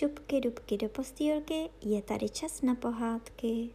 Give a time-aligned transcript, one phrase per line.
[0.00, 3.70] šupky dubky do postýlky, je tady čas na pohádky.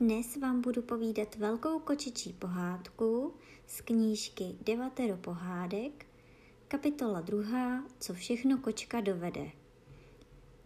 [0.00, 3.34] Dnes vám budu povídat velkou kočičí pohádku
[3.66, 6.06] z knížky Devatero pohádek,
[6.68, 9.50] kapitola druhá, co všechno kočka dovede.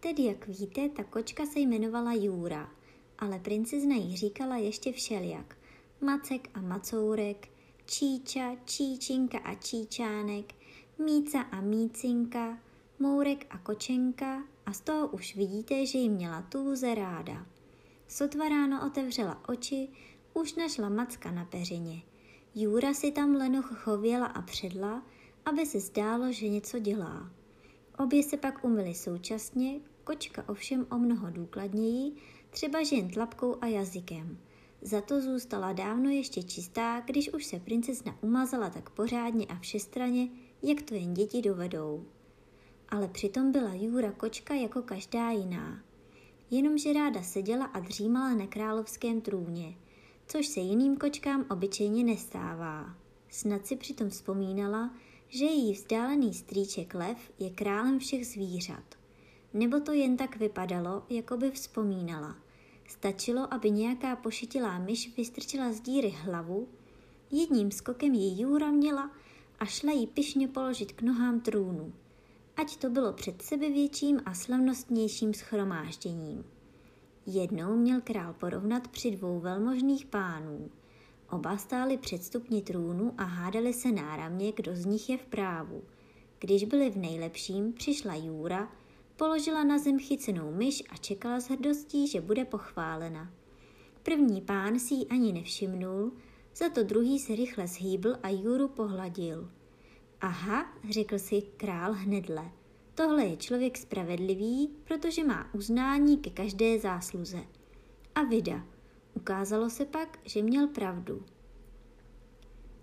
[0.00, 2.70] Tedy, jak víte, ta kočka se jmenovala Júra,
[3.18, 5.56] ale princezna jí říkala ještě všelijak.
[6.00, 7.55] Macek a macourek,
[7.88, 10.54] Číča, Číčinka a Číčánek,
[10.98, 12.58] Míca a Mícinka,
[12.98, 17.46] Mourek a Kočenka a z toho už vidíte, že jí měla tůze ráda.
[18.08, 19.88] Sotva ráno otevřela oči,
[20.34, 22.02] už našla macka na peřině.
[22.54, 25.02] Jura si tam lenoch chověla a předla,
[25.44, 27.30] aby se zdálo, že něco dělá.
[27.98, 32.12] Obě se pak umyly současně, kočka ovšem o mnoho důkladněji,
[32.50, 34.38] třeba že jen tlapkou a jazykem.
[34.86, 40.28] Za to zůstala dávno ještě čistá, když už se princezna umazala tak pořádně a všestraně,
[40.62, 42.04] jak to jen děti dovedou.
[42.88, 45.82] Ale přitom byla Jura kočka jako každá jiná.
[46.50, 49.74] Jenomže ráda seděla a dřímala na královském trůně,
[50.26, 52.94] což se jiným kočkám obyčejně nestává.
[53.28, 54.94] Snad si přitom vzpomínala,
[55.28, 58.84] že její vzdálený strýček lev je králem všech zvířat.
[59.54, 62.36] Nebo to jen tak vypadalo, jako by vzpomínala–
[62.88, 66.68] Stačilo, aby nějaká pošetilá myš vystrčila z díry hlavu,
[67.30, 69.10] jedním skokem ji Jura měla
[69.58, 71.92] a šla ji pišně položit k nohám trůnu,
[72.56, 76.44] ať to bylo před sebevětším a slavnostnějším schromážděním.
[77.26, 80.70] Jednou měl král porovnat při dvou velmožných pánů.
[81.30, 85.82] Oba stáli před stupni trůnu a hádali se náramně, kdo z nich je v právu.
[86.38, 88.72] Když byli v nejlepším, přišla Jura,
[89.16, 93.32] Položila na zem chycenou myš a čekala s hrdostí, že bude pochválena.
[94.02, 96.12] První pán si ji ani nevšimnul,
[96.56, 99.50] za to druhý se rychle zhýbl a Juru pohladil.
[100.20, 102.50] Aha, řekl si král hnedle.
[102.94, 107.44] Tohle je člověk spravedlivý, protože má uznání ke každé zásluze.
[108.14, 108.66] A vida.
[109.14, 111.24] Ukázalo se pak, že měl pravdu.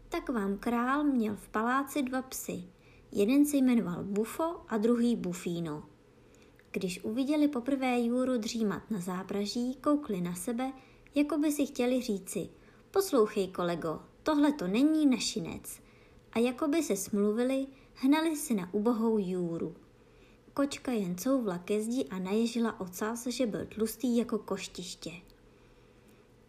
[0.09, 2.63] Tak vám král měl v paláci dva psy.
[3.11, 5.92] Jeden se jmenoval Bufo a druhý Bufíno.
[6.73, 10.73] Když uviděli poprvé Juru dřímat na zápraží, koukli na sebe,
[11.15, 12.49] jako by si chtěli říci,
[12.91, 15.79] poslouchej kolego, tohle to není našinec.
[16.31, 19.75] A jako by se smluvili, hnali si na ubohou Juru.
[20.53, 25.11] Kočka jen couvla ke zdi a naježila ocas, že byl tlustý jako koštiště.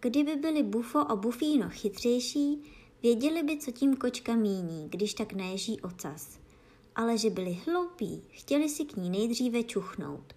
[0.01, 2.63] Kdyby byli Bufo a Bufíno chytřejší,
[3.03, 6.44] věděli by, co tím kočka míní, když tak naježí ocas
[6.97, 10.35] ale že byli hloupí, chtěli si k ní nejdříve čuchnout.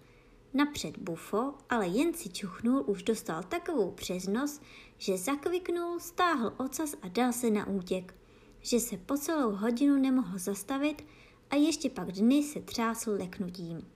[0.54, 4.60] Napřed bufo, ale jen si čuchnul, už dostal takovou přeznos,
[4.98, 8.14] že zakviknul, stáhl ocas a dal se na útěk,
[8.60, 11.04] že se po celou hodinu nemohl zastavit
[11.50, 13.86] a ještě pak dny se třásl leknutím.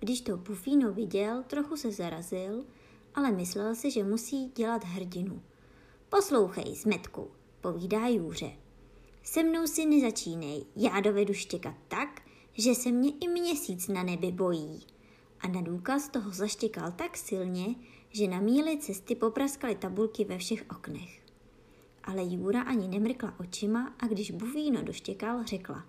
[0.00, 2.64] Když to Bufíno viděl, trochu se zarazil,
[3.14, 5.42] ale myslel si, že musí dělat hrdinu.
[6.08, 8.52] Poslouchej, zmetku, povídá Jůře.
[9.22, 12.22] Se mnou si nezačínej, já dovedu štěkat tak,
[12.52, 14.86] že se mě i měsíc na nebi bojí.
[15.40, 17.74] A na důkaz toho zaštěkal tak silně,
[18.10, 21.22] že na míli cesty popraskaly tabulky ve všech oknech.
[22.04, 25.84] Ale Jura ani nemrkla očima a když Buvíno doštěkal, řekla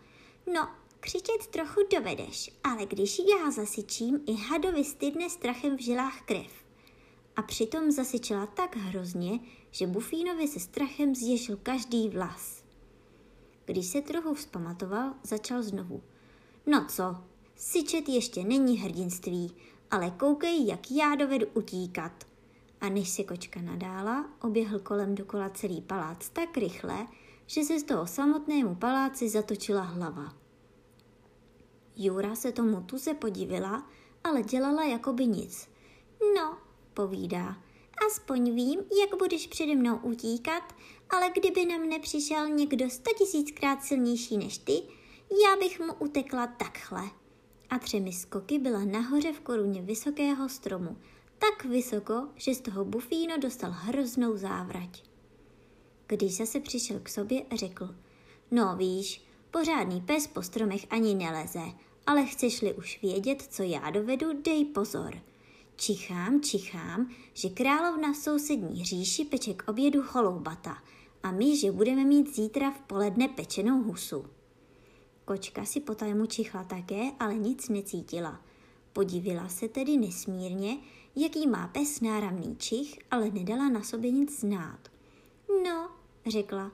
[0.53, 6.52] No, křičet trochu dovedeš, ale když já zasyčím, i hadovi stydne strachem v žilách krev.
[7.36, 9.40] A přitom zasyčela tak hrozně,
[9.72, 12.60] že Bufínovi se strachem zježil každý vlas.
[13.72, 16.04] Když se trochu vzpamatoval, začal znovu.
[16.66, 17.16] No co,
[17.56, 19.56] syčet ještě není hrdinství,
[19.92, 22.12] ale koukej, jak já dovedu utíkat.
[22.82, 27.08] A než se kočka nadála, oběhl kolem dokola celý palác tak rychle,
[27.48, 30.34] že se z toho samotnému paláci zatočila hlava.
[31.96, 33.90] Jura se tomu tuze podivila,
[34.24, 35.70] ale dělala jako by nic.
[36.35, 36.58] No,
[36.94, 37.58] povídá,
[38.08, 40.64] aspoň vím, jak budeš přede mnou utíkat
[41.11, 44.73] ale kdyby nám nepřišel někdo sto tisíckrát silnější než ty,
[45.46, 47.03] já bych mu utekla takhle.
[47.69, 50.97] A třemi skoky byla nahoře v koruně vysokého stromu,
[51.40, 55.03] tak vysoko, že z toho Bufíno dostal hroznou závrať.
[56.08, 57.96] Když zase přišel k sobě, řekl,
[58.52, 61.64] no víš, pořádný pes po stromech ani neleze,
[62.07, 65.22] ale chceš-li už vědět, co já dovedu, dej pozor.
[65.75, 70.78] Čichám, čichám, že královna sousední říši peče k obědu choloubata–
[71.23, 74.26] a my, že budeme mít zítra v poledne pečenou husu.
[75.26, 78.41] Kočka si potajmu čichla také, ale nic necítila.
[78.94, 80.78] Podivila se tedy nesmírně,
[81.16, 84.79] jaký má pes náramný čich, ale nedala na sobě nic znát.
[85.64, 85.90] No,
[86.28, 86.72] řekla,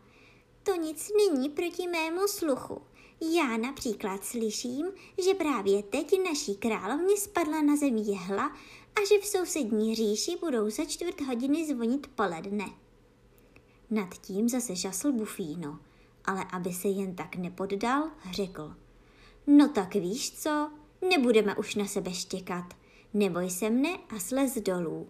[0.63, 2.81] to nic není proti mému sluchu.
[3.21, 4.85] Já například slyším,
[5.25, 8.45] že právě teď naší královně spadla na zem jehla
[8.95, 12.65] a že v sousední říši budou za čtvrt hodiny zvonit poledne.
[13.89, 15.79] Nad tím zase žasl Bufíno,
[16.25, 18.75] ale aby se jen tak nepoddal, řekl.
[19.47, 20.71] No tak víš co,
[21.09, 22.73] nebudeme už na sebe štěkat.
[23.13, 25.07] Neboj se mne a slez dolů.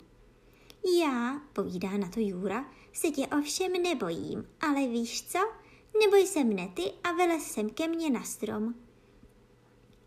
[0.99, 5.39] Já, povídá na to Jura, se tě ovšem nebojím, ale víš co?
[5.99, 8.75] Neboj se mne ty a vylez sem ke mně na strom.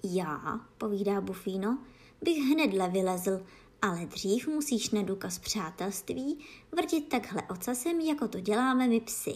[0.05, 1.79] Já, povídá Bufíno,
[2.23, 3.41] bych hnedle vylezl,
[3.83, 6.39] ale dřív musíš na důkaz přátelství
[6.73, 9.35] vrtět takhle ocasem, jako to děláme my psy.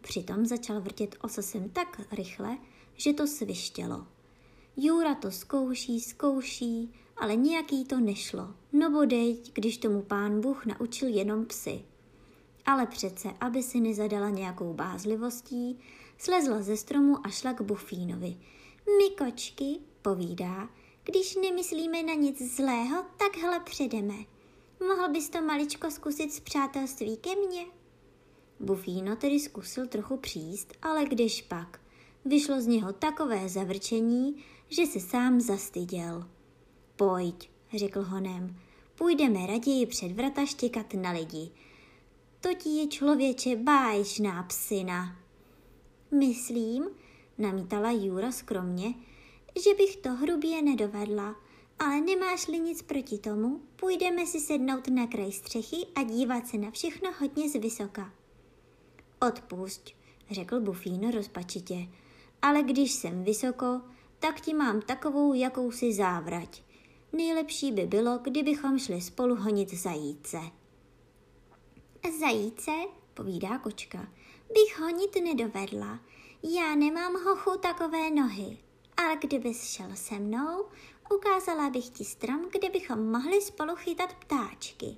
[0.00, 2.58] Přitom začal vrtět ocasem tak rychle,
[2.94, 4.06] že to svištělo.
[4.76, 8.54] Jura to zkouší, zkouší, ale nějaký to nešlo.
[8.72, 11.82] No bodejť, když tomu pán Bůh naučil jenom psy.
[12.66, 15.78] Ale přece, aby si nezadala nějakou bázlivostí,
[16.18, 18.36] slezla ze stromu a šla k Bufínovi.
[18.98, 20.68] My kočky, povídá,
[21.10, 24.14] když nemyslíme na nic zlého, takhle předeme.
[24.80, 27.66] Mohl bys to maličko zkusit z přátelství ke mně?
[28.60, 31.80] Bufíno tedy zkusil trochu příst, ale když pak.
[32.24, 36.28] Vyšlo z něho takové zavrčení, že se sám zastyděl.
[36.96, 38.56] Pojď, řekl honem,
[38.94, 41.50] půjdeme raději před vrata štěkat na lidi.
[42.40, 45.16] To ti je člověče báječná psina.
[46.10, 46.84] Myslím,
[47.38, 48.94] namítala Jura skromně,
[49.56, 51.36] že bych to hrubě nedovedla,
[51.78, 56.70] ale nemáš-li nic proti tomu, půjdeme si sednout na kraj střechy a dívat se na
[56.70, 58.12] všechno hodně zvysoka.
[59.28, 59.94] Odpusť,
[60.30, 61.88] řekl Bufíno rozpačitě,
[62.42, 63.80] ale když jsem vysoko,
[64.18, 66.62] tak ti mám takovou jakousi závrať.
[67.12, 70.38] Nejlepší by bylo, kdybychom šli spolu honit zajíce.
[72.20, 72.72] Zajíce,
[73.14, 74.08] povídá kočka,
[74.54, 76.00] bych honit nedovedla.
[76.42, 78.58] Já nemám hochu takové nohy,
[79.00, 80.64] ale kdybys šel se mnou,
[81.14, 84.96] ukázala bych ti strom, kde bychom mohli spolu chytat ptáčky.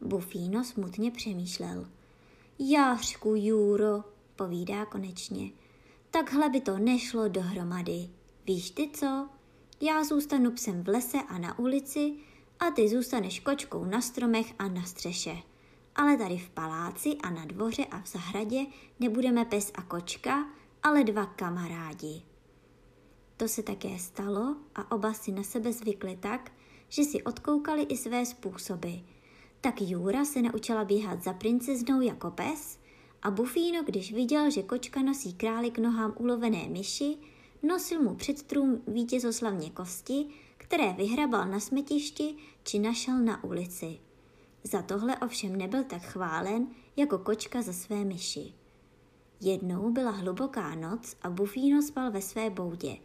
[0.00, 1.88] Bufíno smutně přemýšlel.
[2.58, 4.04] Jářku, Juro,
[4.36, 5.50] povídá konečně,
[6.10, 8.10] takhle by to nešlo dohromady.
[8.46, 9.28] Víš ty co?
[9.80, 12.12] Já zůstanu psem v lese a na ulici
[12.60, 15.36] a ty zůstaneš kočkou na stromech a na střeše.
[15.96, 18.66] Ale tady v paláci a na dvoře a v zahradě
[19.00, 20.46] nebudeme pes a kočka,
[20.82, 22.22] ale dva kamarádi.
[23.40, 26.52] To se také stalo a oba si na sebe zvykli tak,
[26.88, 28.92] že si odkoukali i své způsoby.
[29.60, 32.78] Tak Jura se naučila běhat za princeznou jako pes
[33.22, 37.16] a Bufíno, když viděl, že kočka nosí králi k nohám ulovené myši,
[37.62, 40.26] nosil mu před trům vítězoslavně kosti,
[40.56, 43.98] které vyhrabal na smetišti či našel na ulici.
[44.64, 46.66] Za tohle ovšem nebyl tak chválen
[46.96, 48.54] jako kočka za své myši.
[49.40, 52.96] Jednou byla hluboká noc a Bufíno spal ve své boudě.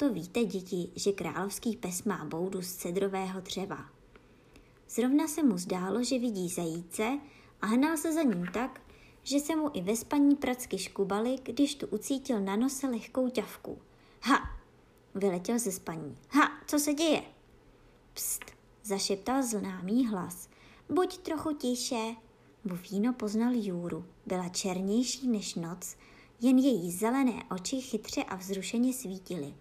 [0.00, 3.90] To víte, děti, že královský pes má boudu z cedrového dřeva.
[4.88, 7.18] Zrovna se mu zdálo, že vidí zajíce
[7.62, 8.80] a hnal se za ním tak,
[9.22, 13.78] že se mu i ve spaní pracky škubaly, když tu ucítil na nose lehkou ťavku–
[14.22, 14.60] Ha!
[15.14, 16.18] Vyletěl ze spaní.
[16.28, 16.50] Ha!
[16.66, 17.22] Co se děje?
[18.14, 18.44] Pst!
[18.84, 20.48] Zašeptal známý hlas.
[20.88, 22.14] Buď trochu tiše.
[22.64, 24.04] Bufíno poznal Jůru.
[24.26, 25.96] Byla černější než noc,
[26.40, 29.54] jen její zelené oči chytře a vzrušeně svítily.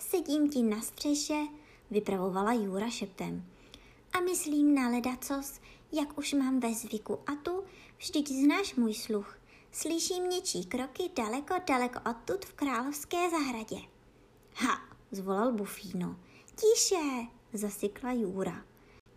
[0.00, 1.46] Sedím ti na střeše,
[1.90, 3.46] vypravovala Jura šeptem.
[4.12, 5.60] A myslím na ledacos,
[5.92, 7.64] jak už mám ve zvyku a tu,
[7.98, 9.38] vždyť znáš můj sluch.
[9.72, 13.76] Slyším něčí kroky daleko, daleko odtud v královské zahradě.
[14.54, 14.80] Ha,
[15.10, 16.16] zvolal Bufíno.
[16.56, 18.64] Tiše, zasykla Jura.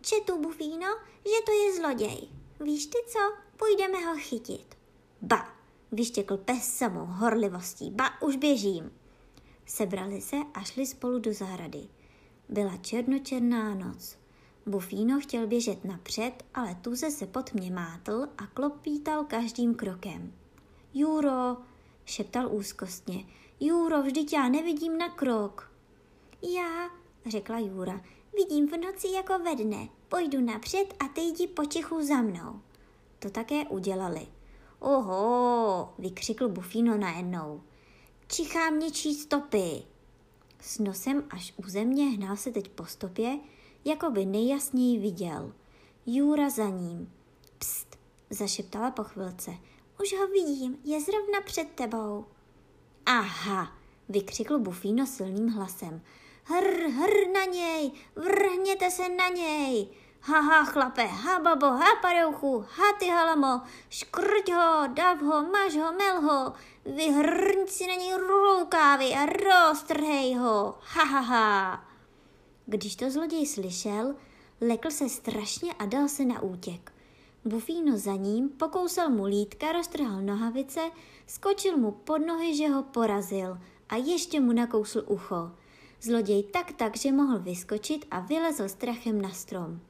[0.00, 2.28] Četu, Bufíno, že to je zloděj.
[2.60, 3.18] Víš ty co?
[3.56, 4.78] Půjdeme ho chytit.
[5.22, 5.48] Ba,
[5.92, 7.90] vyštěkl pes samou horlivostí.
[7.90, 9.03] Ba, už běžím.
[9.66, 11.88] Sebrali se a šli spolu do zahrady.
[12.48, 14.16] Byla černočerná noc.
[14.66, 20.32] Bufíno chtěl běžet napřed, ale tuze se pod mě mátl a klopítal každým krokem.
[20.94, 21.56] Juro,
[22.04, 23.24] šeptal úzkostně,
[23.60, 25.72] Juro, vždyť já nevidím na krok.
[26.42, 26.90] Já,
[27.26, 28.00] řekla Jura,
[28.36, 29.88] vidím v noci jako ve dne.
[30.08, 32.60] Pojdu napřed a ty jdi potichu za mnou.
[33.18, 34.26] To také udělali.
[34.78, 37.62] Oho, vykřikl Bufino najednou.
[38.28, 39.82] Čichám něčí stopy.
[40.60, 43.38] S nosem až u země hnal se teď po stopě,
[43.84, 45.52] jako by nejjasněji viděl.
[46.06, 47.12] Jura za ním.
[47.58, 47.98] Pst,
[48.30, 49.50] zašeptala po chvilce.
[50.02, 52.24] Už ho vidím, je zrovna před tebou.
[53.06, 53.78] Aha,
[54.08, 56.02] vykřikl Bufíno silným hlasem.
[56.44, 59.88] Hr, hr na něj, vrhněte se na něj.
[60.26, 63.60] Ha, ha, chlape, ha, babo, ha, parouchu, ha, ty halamo,
[63.92, 66.52] škrť ho, dav ho, maž ho, mel ho,
[66.84, 71.84] vyhrň si na něj rukávy a roztrhej ho, ha, ha, ha.
[72.66, 74.14] Když to zloděj slyšel,
[74.60, 76.92] lekl se strašně a dal se na útěk.
[77.44, 80.90] Bufíno za ním pokousal mu lítka, roztrhal nohavice,
[81.26, 85.50] skočil mu pod nohy, že ho porazil a ještě mu nakousl ucho.
[86.00, 89.80] Zloděj tak tak, že mohl vyskočit a vylezl strachem na strom.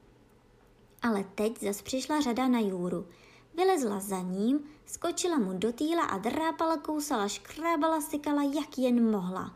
[1.05, 3.07] Ale teď zas přišla řada na Jůru.
[3.53, 9.53] Vylezla za ním, skočila mu do týla a drápala, kousala, škrábala, sykala, jak jen mohla.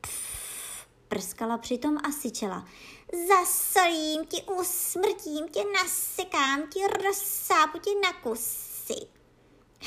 [0.00, 2.68] Pff, prskala přitom a syčela.
[3.28, 9.06] Zasolím ti, usmrtím tě, nasekám ti, rozsápu ti na kusy.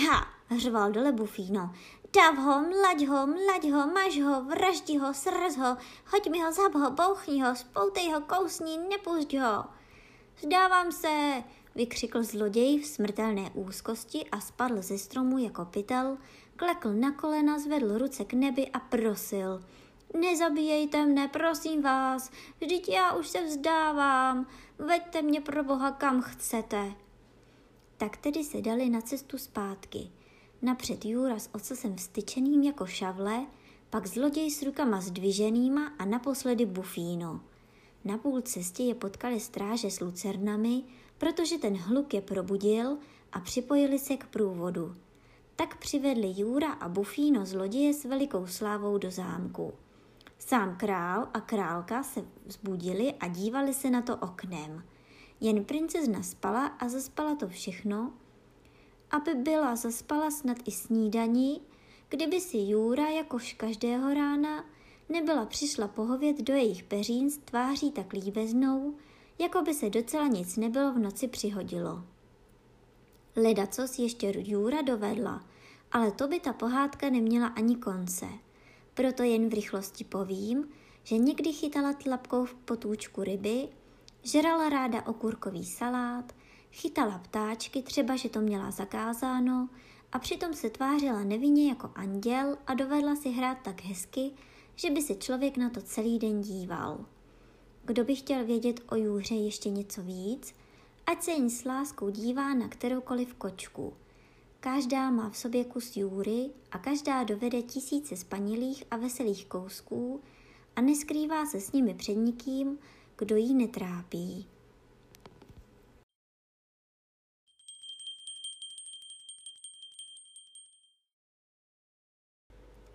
[0.08, 1.76] Ha, hřval dole Bufíno.
[2.16, 5.78] Dav ho, mlaď ho, mlaď ho, maž ho, vraždi ho, srz ho,
[6.12, 9.81] hoď mi ho, zab ho, bouchni ho, spoutej ho, kousni, nepusť ho.
[10.44, 11.44] Zdávám se,
[11.76, 16.18] vykřikl zloděj v smrtelné úzkosti a spadl ze stromu jako pytel,
[16.56, 19.64] klekl na kolena, zvedl ruce k nebi a prosil.
[20.20, 22.32] Nezabíjejte mne, prosím vás,
[22.62, 24.48] vždyť já už se vzdávám,
[24.80, 26.92] veďte mě pro boha kam chcete.
[27.98, 30.12] Tak tedy se dali na cestu zpátky.
[30.62, 33.46] Napřed Jura s ocasem vstyčeným jako šavle,
[33.90, 37.51] pak zloděj s rukama zdviženýma a naposledy Bufíno.
[38.06, 40.84] Na půl cestě je potkali stráže s lucernami,
[41.18, 42.98] protože ten hluk je probudil
[43.32, 44.96] a připojili se k průvodu.
[45.56, 49.74] Tak přivedli Jura a Bufíno zloděje s velikou slávou do zámku.
[50.40, 54.84] Sám král a králka se vzbudili a dívali se na to oknem.
[55.42, 58.14] Jen princezna spala a zaspala to všechno,
[59.12, 61.62] aby byla zaspala snad i snídaní,
[62.10, 64.66] kdyby si Jůra, jakož každého rána,
[65.12, 68.96] nebyla přišla pohovět do jejich peřín s tváří tak líbeznou,
[69.40, 72.04] jako by se docela nic nebylo v noci přihodilo.
[73.36, 75.46] Ledacos ještě Jůra dovedla,
[75.92, 78.26] ale to by ta pohádka neměla ani konce.
[78.94, 80.68] Proto jen v rychlosti povím,
[81.04, 83.68] že někdy chytala tlapkou v potůčku ryby,
[84.24, 86.36] žrala ráda okurkový salát,
[86.72, 89.70] chytala ptáčky, třeba že to měla zakázáno,
[90.12, 94.32] a přitom se tvářila nevinně jako anděl a dovedla si hrát tak hezky,
[94.76, 97.06] že by se člověk na to celý den díval.
[97.86, 100.54] Kdo by chtěl vědět o Jůře ještě něco víc,
[101.06, 103.94] ať se jen s láskou dívá na kteroukoliv kočku.
[104.60, 110.22] Každá má v sobě kus Jůry a každá dovede tisíce spanilých a veselých kousků
[110.76, 112.78] a neskrývá se s nimi před nikým,
[113.18, 114.48] kdo jí netrápí.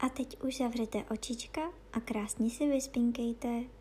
[0.01, 1.61] A teď už zavřete očička
[1.93, 3.76] a krásně si vyspinkejte.